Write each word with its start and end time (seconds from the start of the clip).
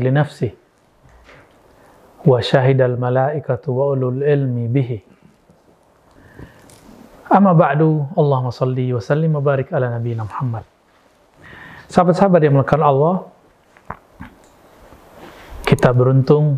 Li 0.00 0.10
nafsihi 0.10 0.50
wa 2.24 2.38
syahidal 2.40 2.96
malaikatu 2.96 3.68
wa 3.70 3.92
ulul 3.92 4.24
ilmi 4.24 4.66
bihi 4.72 4.98
Amma 7.28 7.52
ba'du, 7.52 8.08
Allahumma 8.16 8.48
salli 8.48 8.88
wa 8.88 9.04
sallim 9.04 9.36
wa 9.36 9.44
barik 9.44 9.68
ala 9.68 9.92
nabiyina 9.92 10.24
Muhammad. 10.24 10.64
Sahabat-sahabat 11.92 12.40
yang 12.40 12.56
melakukan 12.56 12.80
Allah, 12.80 13.28
kita 15.68 15.92
beruntung 15.92 16.56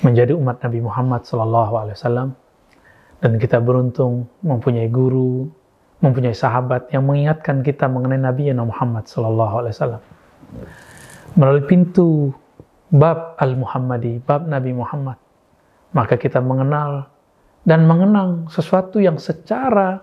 menjadi 0.00 0.32
umat 0.32 0.64
Nabi 0.64 0.80
Muhammad 0.80 1.28
wasallam 1.92 2.32
dan 3.20 3.36
kita 3.36 3.60
beruntung 3.60 4.24
mempunyai 4.40 4.88
guru, 4.88 5.52
mempunyai 6.00 6.32
sahabat 6.32 6.88
yang 6.92 7.04
mengingatkan 7.04 7.60
kita 7.60 7.84
mengenai 7.86 8.20
Nabi 8.20 8.52
Muhammad 8.56 9.04
sallallahu 9.04 9.54
alaihi 9.64 9.74
wasallam. 9.76 10.02
Melalui 11.36 11.64
pintu 11.68 12.34
bab 12.90 13.38
Al-Muhammadi, 13.38 14.18
bab 14.24 14.48
Nabi 14.48 14.74
Muhammad, 14.74 15.20
maka 15.94 16.16
kita 16.18 16.42
mengenal 16.42 17.06
dan 17.62 17.84
mengenang 17.84 18.48
sesuatu 18.48 18.98
yang 18.98 19.20
secara 19.20 20.00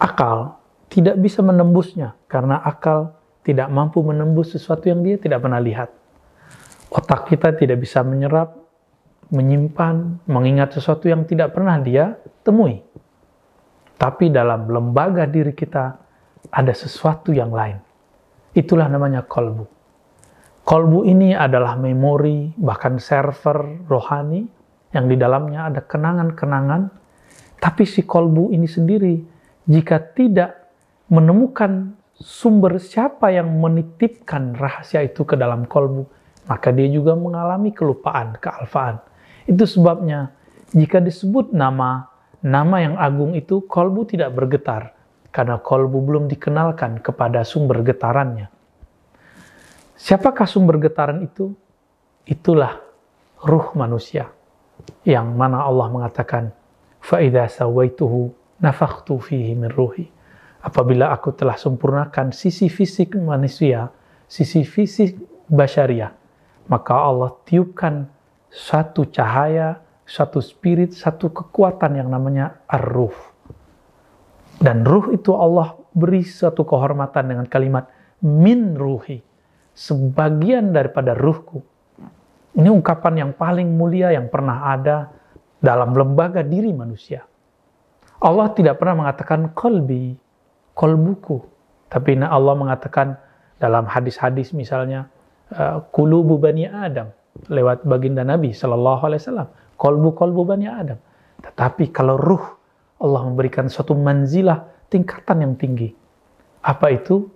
akal 0.00 0.58
tidak 0.88 1.20
bisa 1.20 1.44
menembusnya 1.44 2.16
karena 2.26 2.56
akal 2.64 3.14
tidak 3.44 3.68
mampu 3.70 4.02
menembus 4.02 4.56
sesuatu 4.56 4.90
yang 4.90 5.04
dia 5.04 5.20
tidak 5.20 5.44
pernah 5.44 5.60
lihat. 5.62 5.92
Otak 6.90 7.30
kita 7.30 7.54
tidak 7.54 7.78
bisa 7.78 8.02
menyerap, 8.02 8.56
menyimpan, 9.30 10.24
mengingat 10.26 10.74
sesuatu 10.74 11.06
yang 11.06 11.22
tidak 11.28 11.54
pernah 11.54 11.78
dia 11.78 12.18
temui. 12.42 12.82
Tapi 13.96 14.28
dalam 14.28 14.68
lembaga 14.68 15.24
diri 15.24 15.56
kita 15.56 15.96
ada 16.52 16.72
sesuatu 16.76 17.32
yang 17.32 17.50
lain. 17.50 17.80
Itulah 18.52 18.88
namanya 18.92 19.24
kolbu. 19.24 19.64
Kolbu 20.66 21.06
ini 21.06 21.32
adalah 21.32 21.78
memori, 21.78 22.50
bahkan 22.58 22.98
server 22.98 23.86
rohani 23.86 24.42
yang 24.92 25.06
di 25.06 25.16
dalamnya 25.16 25.70
ada 25.70 25.80
kenangan-kenangan, 25.84 26.82
tapi 27.62 27.84
si 27.86 28.02
kolbu 28.02 28.50
ini 28.50 28.66
sendiri 28.66 29.14
jika 29.66 30.00
tidak 30.14 30.66
menemukan 31.06 31.94
sumber 32.16 32.80
siapa 32.80 33.30
yang 33.30 33.46
menitipkan 33.60 34.56
rahasia 34.56 35.04
itu 35.04 35.22
ke 35.22 35.38
dalam 35.38 35.68
kolbu, 35.68 36.08
maka 36.48 36.72
dia 36.72 36.88
juga 36.88 37.14
mengalami 37.14 37.70
kelupaan, 37.70 38.34
kealfaan. 38.40 38.98
Itu 39.46 39.68
sebabnya 39.68 40.34
jika 40.74 40.98
disebut 40.98 41.54
nama 41.54 42.10
nama 42.46 42.76
yang 42.78 42.94
agung 42.94 43.34
itu 43.34 43.66
kolbu 43.66 44.06
tidak 44.06 44.30
bergetar 44.38 44.94
karena 45.34 45.58
kolbu 45.58 45.98
belum 45.98 46.24
dikenalkan 46.30 47.02
kepada 47.02 47.42
sumber 47.42 47.82
getarannya. 47.82 48.46
Siapakah 49.98 50.46
sumber 50.46 50.78
getaran 50.78 51.26
itu? 51.26 51.50
Itulah 52.22 52.78
ruh 53.42 53.74
manusia 53.74 54.30
yang 55.02 55.34
mana 55.34 55.66
Allah 55.66 55.90
mengatakan 55.90 56.54
faida 57.02 57.50
sawaituhu 57.50 58.30
nafakhtu 58.62 59.18
fihi 59.18 59.54
min 59.54 59.70
ruhi 59.70 60.06
apabila 60.62 61.14
aku 61.14 61.34
telah 61.34 61.54
sempurnakan 61.54 62.34
sisi 62.34 62.66
fisik 62.66 63.14
manusia 63.14 63.90
sisi 64.26 64.66
fisik 64.66 65.14
basyariah 65.46 66.10
maka 66.66 66.94
Allah 66.98 67.30
tiupkan 67.46 68.10
satu 68.50 69.06
cahaya 69.06 69.78
satu 70.06 70.38
spirit 70.38 70.94
satu 70.94 71.28
kekuatan 71.34 71.98
yang 71.98 72.08
namanya 72.08 72.62
ar-ruh 72.70 73.14
dan 74.62 74.86
ruh 74.86 75.12
itu 75.12 75.34
Allah 75.34 75.76
beri 75.92 76.24
satu 76.24 76.62
kehormatan 76.62 77.34
dengan 77.34 77.46
kalimat 77.50 77.90
min 78.22 78.78
ruhi 78.78 79.20
sebagian 79.76 80.72
daripada 80.72 81.12
ruhku 81.12 81.60
ini 82.56 82.72
ungkapan 82.72 83.14
yang 83.20 83.30
paling 83.36 83.68
mulia 83.76 84.16
yang 84.16 84.32
pernah 84.32 84.72
ada 84.72 85.12
dalam 85.60 85.92
lembaga 85.92 86.40
diri 86.40 86.72
manusia. 86.72 87.28
Allah 88.16 88.48
tidak 88.56 88.80
pernah 88.80 89.04
mengatakan 89.04 89.52
kolbi, 89.52 90.16
kolbuku. 90.72 91.44
Tapi 91.92 92.16
Allah 92.24 92.56
mengatakan 92.56 93.20
dalam 93.60 93.84
hadis-hadis 93.84 94.56
misalnya, 94.56 95.04
uh, 95.52 95.84
kulubu 95.92 96.40
bani 96.40 96.64
Adam, 96.64 97.12
lewat 97.52 97.84
baginda 97.84 98.24
Nabi 98.24 98.56
Sallallahu 98.56 99.04
Alaihi 99.04 99.20
Wasallam, 99.20 99.48
kolbu 99.76 100.16
kolbu 100.16 100.42
bani 100.42 100.66
Adam. 100.66 100.98
Tetapi 101.40 101.92
kalau 101.94 102.16
ruh, 102.16 102.44
Allah 103.00 103.22
memberikan 103.28 103.68
suatu 103.68 103.92
manzilah, 103.92 104.88
tingkatan 104.88 105.44
yang 105.44 105.54
tinggi. 105.54 105.92
Apa 106.64 106.90
itu? 106.90 107.28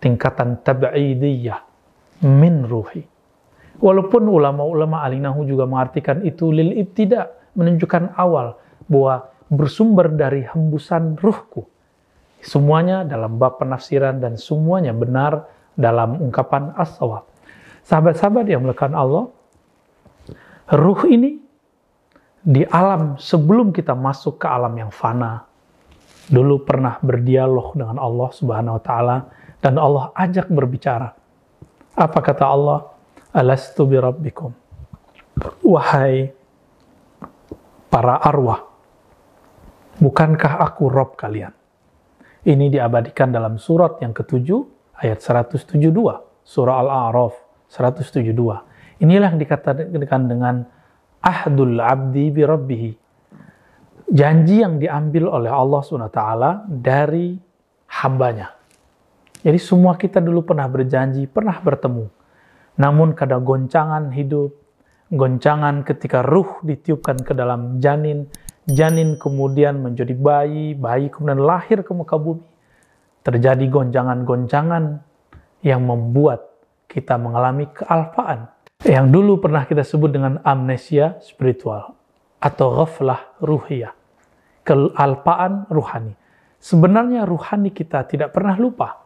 Tingkatan 0.00 0.64
tab'idiyah, 0.64 1.60
min 2.24 2.64
ruhi 2.64 3.04
Walaupun 3.80 4.28
ulama-ulama 4.28 5.00
alinahu 5.04 5.44
juga 5.48 5.64
mengartikan 5.64 6.20
itu 6.20 6.52
lil 6.52 6.76
ibtida, 6.76 7.32
menunjukkan 7.56 8.12
awal 8.16 8.60
bahwa 8.84 9.32
bersumber 9.48 10.12
dari 10.12 10.44
hembusan 10.44 11.16
ruhku. 11.16 11.64
Semuanya 12.44 13.04
dalam 13.08 13.40
bab 13.40 13.56
penafsiran 13.56 14.20
dan 14.20 14.36
semuanya 14.36 14.92
benar 14.92 15.48
dalam 15.76 16.20
ungkapan 16.20 16.76
as-sawab. 16.76 17.24
Sahabat-sahabat 17.88 18.44
yang 18.52 18.68
melakukan 18.68 18.92
Allah, 18.92 19.32
ruh 20.76 21.00
ini 21.08 21.40
di 22.40 22.64
alam 22.64 23.20
sebelum 23.20 23.68
kita 23.70 23.92
masuk 23.92 24.40
ke 24.40 24.46
alam 24.48 24.72
yang 24.72 24.88
fana, 24.88 25.44
dulu 26.30 26.64
pernah 26.64 26.96
berdialog 27.04 27.76
dengan 27.76 28.00
Allah 28.00 28.28
Subhanahu 28.32 28.80
wa 28.80 28.82
taala 28.82 29.16
dan 29.60 29.76
Allah 29.76 30.08
ajak 30.16 30.48
berbicara. 30.48 31.12
Apa 31.96 32.18
kata 32.24 32.44
Allah? 32.48 32.88
Alastu 33.30 33.84
birabbikum. 33.86 34.50
Wahai 35.62 36.32
para 37.92 38.18
arwah, 38.22 38.66
bukankah 40.00 40.64
aku 40.64 40.90
Rob 40.90 41.14
kalian? 41.14 41.52
Ini 42.40 42.72
diabadikan 42.72 43.28
dalam 43.28 43.60
surat 43.60 44.00
yang 44.00 44.16
ketujuh, 44.16 44.64
ayat 44.96 45.20
172, 45.20 45.92
surah 46.40 46.76
Al-A'raf 46.80 47.36
172. 47.68 48.32
Inilah 49.04 49.28
yang 49.32 49.40
dikatakan 49.40 50.24
dengan 50.24 50.64
ahdul 51.20 51.76
abdi 51.80 52.32
bi 52.32 52.42
rabbihi. 52.44 52.90
Janji 54.10 54.58
yang 54.58 54.82
diambil 54.82 55.30
oleh 55.30 55.52
Allah 55.54 55.80
SWT 55.86 56.22
dari 56.66 57.38
hambanya. 58.02 58.50
Jadi 59.40 59.56
semua 59.56 59.94
kita 59.96 60.18
dulu 60.18 60.44
pernah 60.44 60.66
berjanji, 60.66 61.30
pernah 61.30 61.56
bertemu. 61.62 62.10
Namun 62.76 63.14
kadang 63.14 63.46
goncangan 63.46 64.10
hidup, 64.10 64.52
goncangan 65.14 65.86
ketika 65.86 66.26
ruh 66.26 66.60
ditiupkan 66.66 67.22
ke 67.22 67.32
dalam 67.32 67.78
janin, 67.78 68.28
janin 68.68 69.16
kemudian 69.16 69.80
menjadi 69.80 70.12
bayi, 70.12 70.74
bayi 70.76 71.08
kemudian 71.08 71.40
lahir 71.40 71.80
ke 71.86 71.92
muka 71.94 72.18
bumi. 72.20 72.44
Terjadi 73.20 73.64
goncangan-goncangan 73.68 74.84
yang 75.60 75.84
membuat 75.84 76.50
kita 76.88 77.20
mengalami 77.20 77.68
kealfaan. 77.70 78.48
Yang 78.80 79.06
dulu 79.12 79.32
pernah 79.44 79.68
kita 79.68 79.84
sebut 79.84 80.08
dengan 80.08 80.40
amnesia 80.40 81.20
spiritual 81.20 81.96
atau 82.40 82.80
ghaflah 82.80 83.36
ruhiyah. 83.44 83.92
Kealpaan 84.64 85.68
ruhani. 85.68 86.16
Sebenarnya 86.60 87.24
ruhani 87.24 87.72
kita 87.72 88.04
tidak 88.08 88.32
pernah 88.36 88.56
lupa 88.56 89.00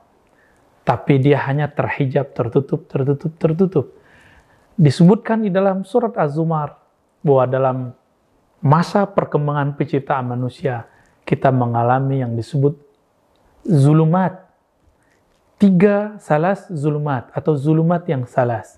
tapi 0.84 1.16
dia 1.16 1.40
hanya 1.48 1.72
terhijab, 1.72 2.36
tertutup, 2.36 2.84
tertutup, 2.86 3.32
tertutup. 3.40 3.86
Disebutkan 4.76 5.40
di 5.40 5.50
dalam 5.50 5.82
surat 5.82 6.12
Az-Zumar 6.12 6.76
bahwa 7.24 7.44
dalam 7.48 7.76
masa 8.60 9.08
perkembangan 9.08 9.80
penciptaan 9.80 10.36
manusia 10.36 10.84
kita 11.24 11.48
mengalami 11.48 12.20
yang 12.20 12.36
disebut 12.36 12.76
zulumat. 13.64 14.44
Tiga 15.56 16.20
salas 16.20 16.68
zulumat 16.68 17.32
atau 17.32 17.56
zulumat 17.56 18.04
yang 18.04 18.28
salas. 18.28 18.76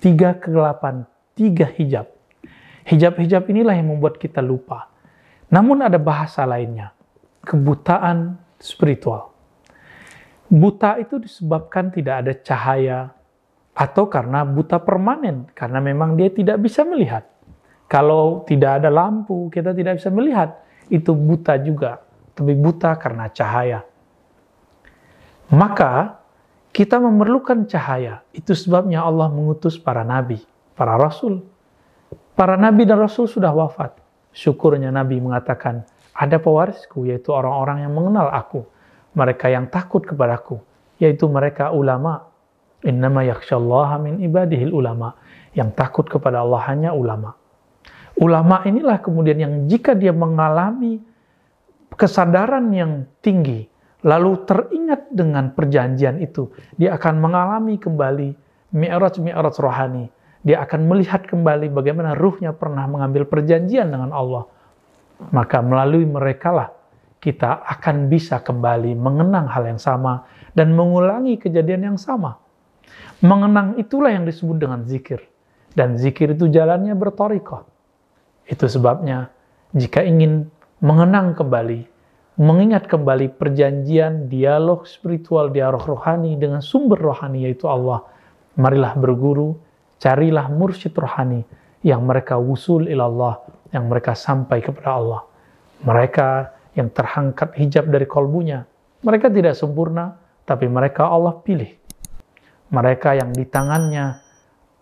Tiga 0.00 0.40
kegelapan, 0.40 1.04
tiga 1.36 1.68
hijab. 1.76 2.08
Hijab-hijab 2.88 3.44
inilah 3.52 3.76
yang 3.76 3.92
membuat 3.92 4.16
kita 4.16 4.40
lupa. 4.40 4.88
Namun 5.52 5.84
ada 5.84 6.00
bahasa 6.00 6.48
lainnya, 6.48 6.96
kebutaan 7.44 8.40
spiritual. 8.56 9.30
Buta 10.50 10.98
itu 10.98 11.20
disebabkan 11.20 11.92
tidak 11.92 12.26
ada 12.26 12.32
cahaya 12.40 12.98
atau 13.76 14.08
karena 14.08 14.42
buta 14.42 14.80
permanen, 14.82 15.52
karena 15.52 15.78
memang 15.78 16.16
dia 16.16 16.32
tidak 16.32 16.58
bisa 16.64 16.82
melihat. 16.82 17.28
Kalau 17.90 18.46
tidak 18.46 18.82
ada 18.82 18.88
lampu, 18.88 19.50
kita 19.50 19.74
tidak 19.74 19.98
bisa 19.98 20.08
melihat. 20.08 20.62
Itu 20.86 21.14
buta 21.14 21.58
juga, 21.58 22.02
tapi 22.34 22.54
buta 22.54 22.94
karena 22.98 23.30
cahaya. 23.30 23.82
Maka 25.50 26.19
kita 26.70 26.98
memerlukan 26.98 27.66
cahaya. 27.66 28.22
Itu 28.34 28.54
sebabnya 28.54 29.02
Allah 29.02 29.30
mengutus 29.30 29.78
para 29.78 30.06
nabi, 30.06 30.42
para 30.74 30.94
rasul. 30.98 31.42
Para 32.34 32.56
nabi 32.56 32.86
dan 32.86 33.02
rasul 33.02 33.26
sudah 33.26 33.52
wafat. 33.52 33.98
Syukurnya 34.30 34.94
nabi 34.94 35.18
mengatakan, 35.18 35.82
ada 36.14 36.38
pewarisku 36.38 37.06
yaitu 37.06 37.34
orang-orang 37.34 37.84
yang 37.86 37.92
mengenal 37.92 38.30
aku 38.30 38.62
mereka 39.14 39.50
yang 39.50 39.66
takut 39.66 40.06
kepadaku, 40.06 40.62
yaitu 41.02 41.26
mereka 41.26 41.74
ulama. 41.74 42.30
Innama 42.80 43.26
yakshallaha 43.26 44.00
min 44.00 44.22
ibadihil 44.24 44.72
ulama. 44.72 45.18
Yang 45.52 45.70
takut 45.76 46.06
kepada 46.06 46.40
Allah 46.40 46.62
hanya 46.70 46.90
ulama. 46.94 47.34
Ulama 48.16 48.62
inilah 48.64 49.02
kemudian 49.02 49.38
yang 49.40 49.54
jika 49.66 49.98
dia 49.98 50.14
mengalami 50.14 51.02
kesadaran 51.98 52.70
yang 52.70 52.92
tinggi, 53.24 53.66
lalu 54.06 54.44
teringat 54.48 55.12
dengan 55.12 55.52
perjanjian 55.52 56.20
itu, 56.20 56.48
dia 56.76 56.96
akan 56.96 57.20
mengalami 57.20 57.76
kembali 57.76 58.28
mi'raj-mi'raj 58.72 59.56
rohani. 59.60 60.06
Dia 60.40 60.64
akan 60.64 60.88
melihat 60.88 61.28
kembali 61.28 61.68
bagaimana 61.68 62.16
ruhnya 62.16 62.56
pernah 62.56 62.88
mengambil 62.88 63.28
perjanjian 63.28 63.92
dengan 63.92 64.08
Allah. 64.16 64.48
Maka 65.36 65.60
melalui 65.60 66.08
mereka 66.08 66.48
lah 66.48 66.68
kita 67.20 67.60
akan 67.60 68.08
bisa 68.08 68.40
kembali 68.40 68.96
mengenang 68.96 69.52
hal 69.52 69.68
yang 69.68 69.76
sama 69.76 70.24
dan 70.56 70.72
mengulangi 70.72 71.36
kejadian 71.36 71.92
yang 71.92 71.98
sama. 72.00 72.40
Mengenang 73.20 73.76
itulah 73.76 74.08
yang 74.08 74.24
disebut 74.24 74.56
dengan 74.56 74.80
zikir. 74.88 75.20
Dan 75.76 76.00
zikir 76.00 76.32
itu 76.32 76.48
jalannya 76.48 76.96
bertorikoh. 76.96 77.68
Itu 78.48 78.64
sebabnya 78.66 79.28
jika 79.76 80.02
ingin 80.02 80.48
mengenang 80.80 81.36
kembali, 81.36 81.86
mengingat 82.38 82.86
kembali 82.86 83.34
perjanjian, 83.34 84.30
dialog 84.30 84.86
spiritual, 84.86 85.50
dialog 85.50 85.82
rohani 85.82 86.38
dengan 86.38 86.62
sumber 86.62 87.00
rohani 87.00 87.48
yaitu 87.48 87.66
Allah, 87.66 88.06
marilah 88.54 88.94
berguru, 88.94 89.58
carilah 89.98 90.46
mursyid 90.52 90.94
rohani 90.94 91.42
yang 91.82 92.04
mereka 92.04 92.36
wusul 92.36 92.86
ilallah, 92.86 93.40
yang 93.72 93.88
mereka 93.88 94.14
sampai 94.14 94.60
kepada 94.60 95.00
Allah. 95.00 95.22
Mereka 95.80 96.28
yang 96.76 96.92
terangkat 96.92 97.56
hijab 97.56 97.88
dari 97.88 98.04
kolbunya. 98.04 98.68
Mereka 99.00 99.32
tidak 99.32 99.56
sempurna, 99.56 100.20
tapi 100.44 100.68
mereka 100.68 101.08
Allah 101.08 101.40
pilih. 101.40 101.72
Mereka 102.70 103.16
yang 103.18 103.32
di 103.32 103.48
tangannya 103.48 104.20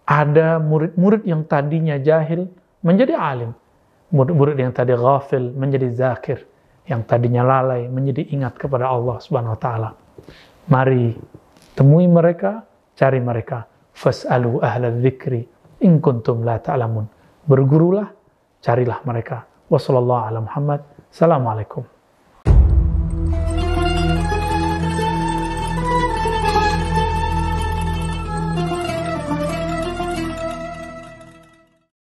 ada 0.04 0.58
murid-murid 0.60 1.24
yang 1.24 1.46
tadinya 1.46 1.96
jahil 1.96 2.50
menjadi 2.82 3.14
alim. 3.16 3.52
Murid-murid 4.08 4.56
yang 4.56 4.72
tadi 4.72 4.96
ghafil 4.96 5.52
menjadi 5.52 5.88
zakir. 5.92 6.38
Yang 6.88 7.04
tadinya 7.04 7.44
lalai 7.44 7.84
menjadi 7.86 8.32
ingat 8.32 8.56
kepada 8.56 8.88
Allah 8.88 9.20
Subhanahu 9.20 9.52
wa 9.54 9.60
taala. 9.60 9.90
Mari 10.72 11.12
temui 11.76 12.08
mereka, 12.08 12.64
cari 12.96 13.20
mereka. 13.20 13.68
Fas'alu 13.92 14.64
ahla 14.64 14.94
dzikri 14.94 15.44
in 15.84 16.00
kuntum 16.00 16.42
la 16.42 16.58
ta'lamun. 16.58 17.06
Bergurulah, 17.44 18.08
carilah 18.62 19.04
mereka. 19.04 19.44
Wassalamualaikum 19.68 20.80
Assalamualaikum. 21.08 21.97